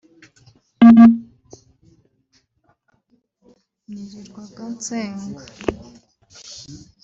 [3.93, 5.41] nirirwaga nsenga